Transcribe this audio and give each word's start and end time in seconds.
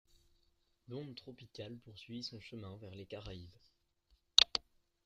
L'onde 0.87 1.13
tropicale 1.13 1.77
poursuivit 1.77 2.23
son 2.23 2.39
chemin 2.39 2.75
vers 2.77 2.95
les 2.95 3.05
Caraïbes. 3.05 3.49